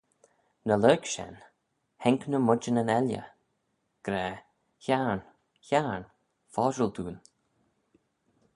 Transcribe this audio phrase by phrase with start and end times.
[0.67, 1.35] Ny lurg shen
[2.03, 3.23] haink ny moidjynyn elley,
[4.05, 4.25] gra,
[4.83, 5.21] hiarn,
[5.67, 6.03] hiarn,
[6.53, 7.17] foshil dooin.